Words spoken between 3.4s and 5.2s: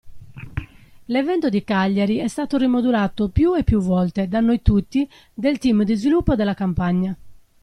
e più volte da noi tutti